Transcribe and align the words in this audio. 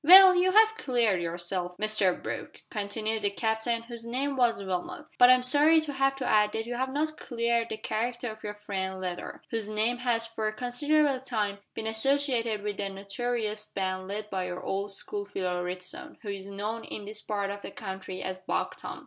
"Well, 0.03 0.33
you 0.33 0.53
have 0.53 0.77
cleared 0.79 1.21
yourself, 1.21 1.77
Mr 1.77 2.19
Brooke," 2.23 2.63
continued 2.71 3.21
the 3.21 3.29
Captain, 3.29 3.83
whose 3.83 4.03
name 4.03 4.35
was 4.35 4.63
Wilmot, 4.63 5.05
"but 5.19 5.29
I'm 5.29 5.43
sorry 5.43 5.79
to 5.81 5.93
have 5.93 6.15
to 6.15 6.25
add 6.25 6.53
that 6.53 6.65
you 6.65 6.73
have 6.73 6.89
not 6.91 7.17
cleared 7.17 7.69
the 7.69 7.77
character 7.77 8.31
of 8.31 8.43
your 8.43 8.55
friend 8.55 8.99
Leather, 8.99 9.43
whose 9.51 9.69
name 9.69 9.97
has 9.99 10.25
for 10.25 10.47
a 10.47 10.53
considerable 10.53 11.19
time 11.19 11.59
been 11.75 11.85
associated 11.85 12.63
with 12.63 12.77
the 12.77 12.89
notorious 12.89 13.65
band 13.65 14.07
led 14.07 14.31
by 14.31 14.47
your 14.47 14.63
old 14.63 14.91
school 14.91 15.23
fellow 15.23 15.61
Ritson, 15.61 16.17
who 16.23 16.29
is 16.29 16.47
known 16.47 16.83
in 16.83 17.05
this 17.05 17.21
part 17.21 17.51
of 17.51 17.61
the 17.61 17.69
country 17.69 18.23
as 18.23 18.39
Buck 18.39 18.77
Tom. 18.77 18.99